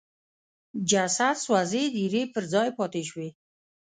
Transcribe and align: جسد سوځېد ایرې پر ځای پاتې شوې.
جسد 0.89 1.35
سوځېد 1.45 1.91
ایرې 2.01 2.23
پر 2.33 2.43
ځای 2.53 2.69
پاتې 2.77 3.01
شوې. 3.09 3.29